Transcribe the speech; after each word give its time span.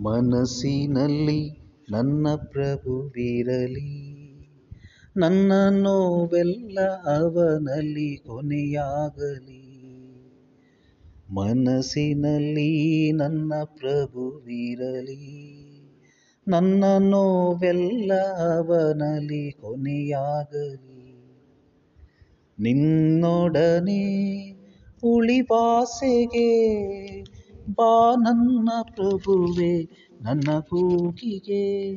ಮನಸ್ಸಿನಲ್ಲಿ 0.00 1.50
ನನ್ನ 1.90 2.26
ಪ್ರಭುವಿರಲಿ 2.34 4.14
ನನ್ನ 5.16 5.52
ನೋವೆಲ್ಲ 5.70 6.80
ಅವನಲ್ಲಿ 7.16 8.16
ಕೊನೆಯಾಗಲಿ. 8.16 9.60
ಮನಸ್ಸಿನಲ್ಲಿ 11.30 13.12
ನನ್ನ 13.12 13.52
ಪ್ರಭುವಿರಲಿ 13.64 15.44
ನನ್ನ 16.48 16.84
ನೋವೆಲ್ಲ 16.98 18.12
ಅವನಲ್ಲಿ 18.38 19.50
ಕೊನೆಯಾಗಲಿ. 19.50 20.94
ನಿನ್ನೊಡನೆ 22.60 24.02
ಉಳಿವಾಸೆಗೆ 25.02 26.74
ಬಾ 27.68 28.14
ನನ್ನ 28.16 28.68
ಪ್ರಭುವೆ 28.82 29.82
ನನ್ನ 30.20 30.58
ಕೂಗಿಗೆ 30.58 31.92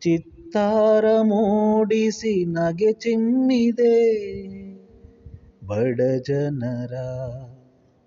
ಚಿತ್ತಾರ 0.00 1.04
ಮೂಡಿಸಿ 1.20 2.44
ನಗೆ 2.44 2.92
ಚಿಮ್ಮಿದೆ. 2.92 4.28
ಬಡ 5.66 6.00
ಜನರ 6.26 6.94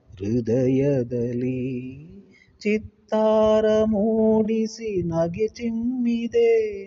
ಹೃದಯದಲ್ಲಿ 0.10 1.92
ಚಿತ್ತಾರ 3.12 3.66
ಮೂಡಿಸಿ 3.84 5.04
ನಗೆ 5.04 5.48
ಚಿಮ್ಮಿದೆ. 5.48 6.82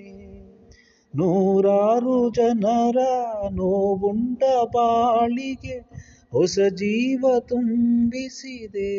ನೂರಾರು 1.17 2.31
ಜನರ 2.31 2.97
ನೋವುಂಡ 3.51 4.43
ಬಾಳಿಗೆ 4.65 5.91
ಹೊಸ 6.33 6.59
ಜೀವ 6.71 7.25
ತುಂಬಿಸಿದೆ. 7.41 8.93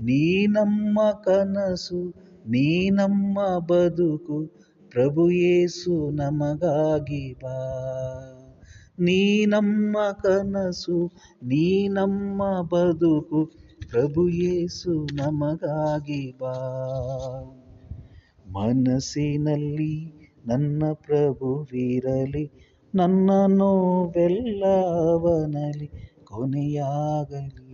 ನೀ 0.00 0.46
ನಮ್ಮ 0.46 0.98
ಕನಸು, 1.24 2.14
ನೀ 2.46 2.90
ನಮ್ಮ 2.90 3.58
ಬದುಕು, 3.58 4.46
ಪ್ರಭು 4.90 5.30
ಯೇಸು 5.30 6.10
ನಮಗಾಗಿ 6.10 7.32
ಬಾ. 7.32 7.58
ನೀ 9.00 9.46
ನಮ್ಮ 9.46 9.96
ಕನಸು, 10.12 11.10
ನೀ 11.42 11.88
ನಮ್ಮ 11.88 12.42
ಬದುಕು 12.62 13.65
ಪ್ರಭು 13.90 14.28
ಯೇಸು 14.28 15.06
ನಮಗಾಗಿ 15.14 16.34
ಬಾ. 16.40 16.54
ಮನಸ್ಸಿನಲ್ಲಿ 18.46 19.94
ನನ್ನ 20.46 20.82
ಪ್ರಭುವಿರಲಿ 20.92 22.50
ನನ್ನ 22.94 23.30
ನೋವೆಲ್ಲ 23.46 24.64
ಕೊನೆಯಾಗಲಿ. 26.24 27.65